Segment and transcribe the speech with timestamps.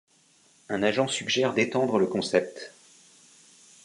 [0.69, 2.73] Un agent suggère d'étendre le concept.